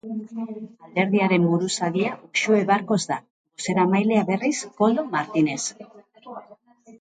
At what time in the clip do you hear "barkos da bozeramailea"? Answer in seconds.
2.71-4.25